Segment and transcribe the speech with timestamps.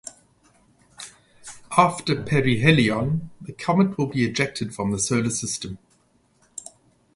[1.77, 5.77] After perihelion the comet will be ejected from the Solar System.